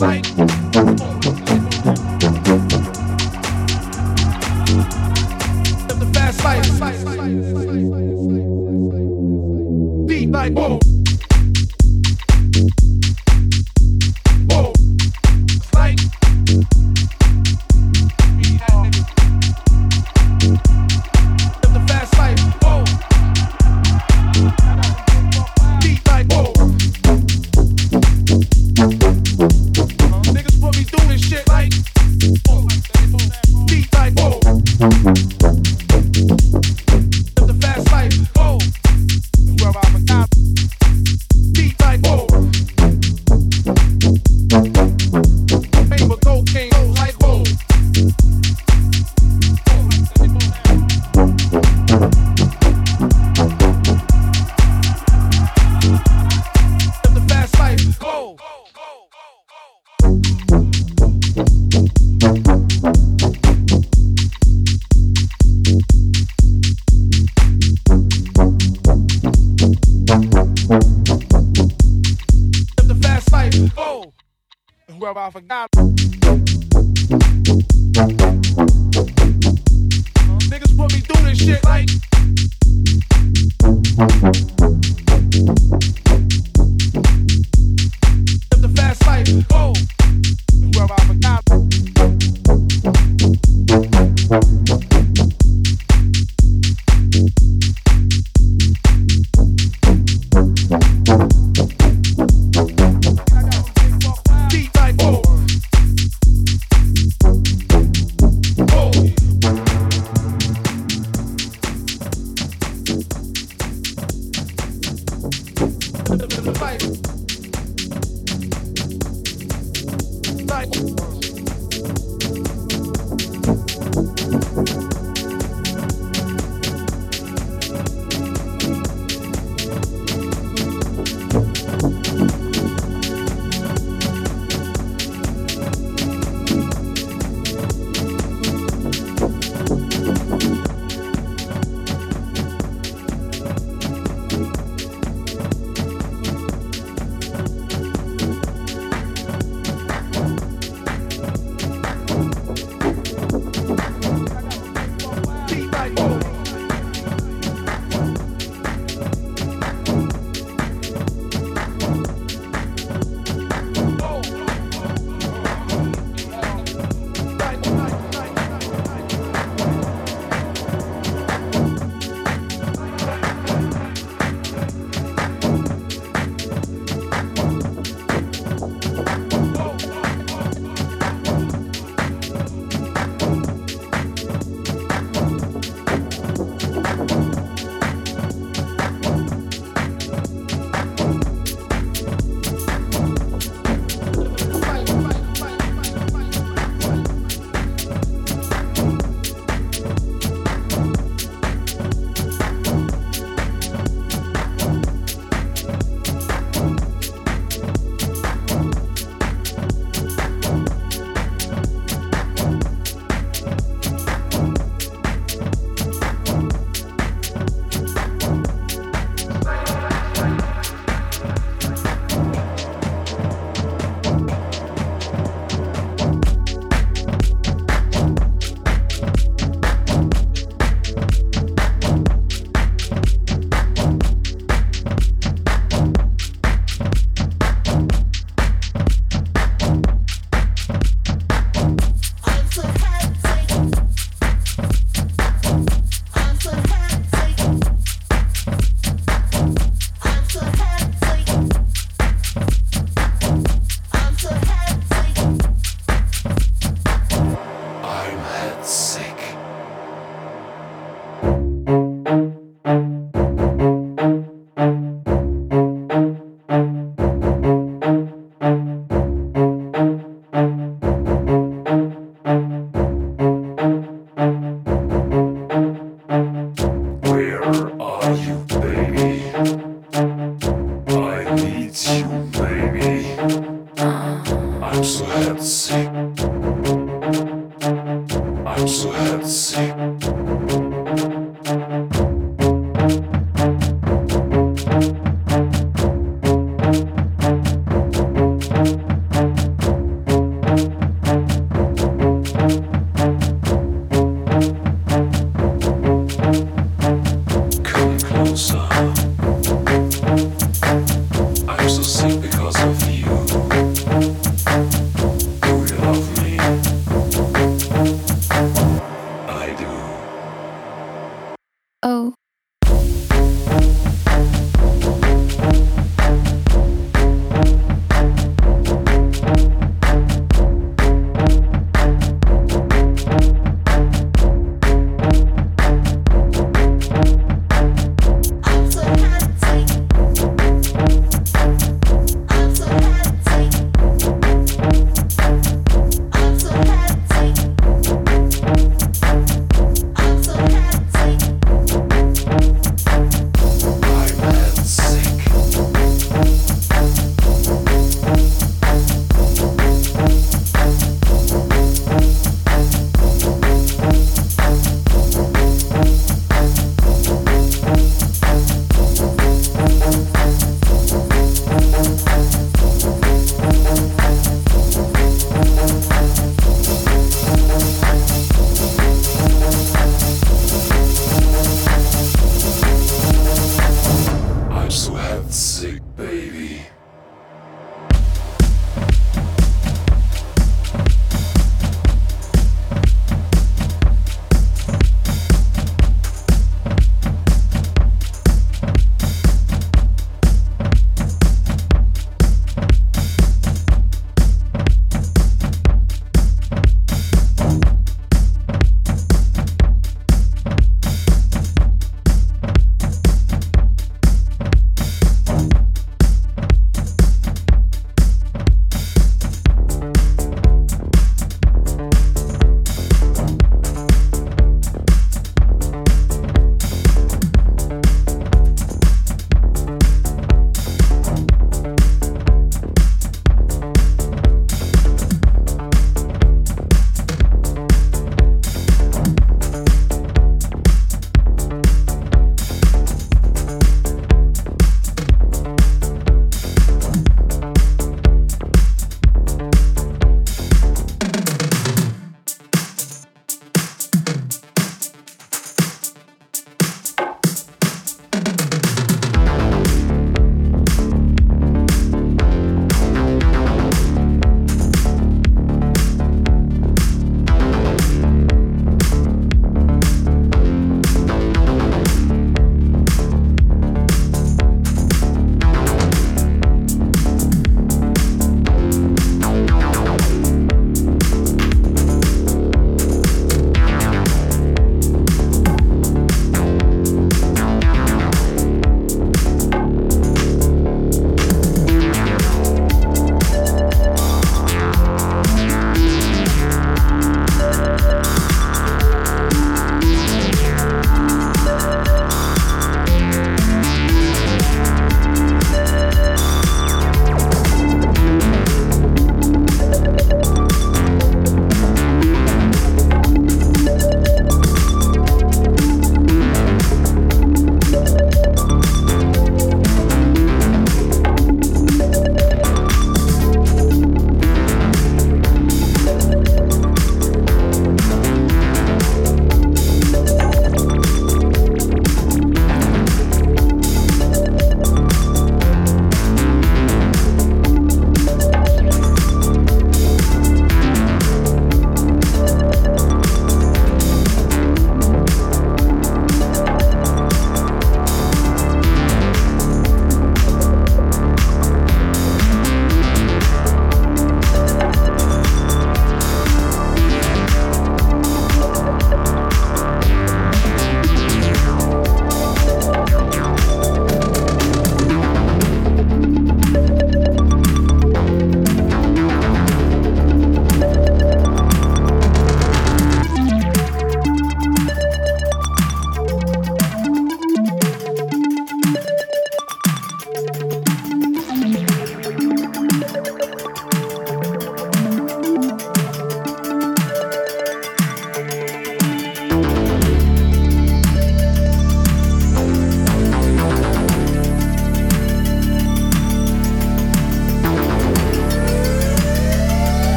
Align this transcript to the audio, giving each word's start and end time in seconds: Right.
Right. 0.00 0.57